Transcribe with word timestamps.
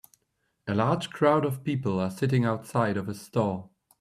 A 0.65 0.73
large 0.73 1.11
crowd 1.11 1.45
of 1.45 1.63
people 1.63 1.99
are 1.99 2.09
sitting 2.09 2.43
outside 2.43 2.97
of 2.97 3.07
a 3.07 3.13
store. 3.13 3.69